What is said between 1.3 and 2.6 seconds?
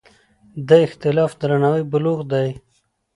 درناوی بلوغ دی